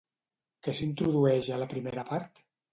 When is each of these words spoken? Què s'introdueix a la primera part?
Què 0.67 0.73
s'introdueix 0.77 1.53
a 1.53 1.61
la 1.67 1.71
primera 1.77 2.09
part? 2.13 2.47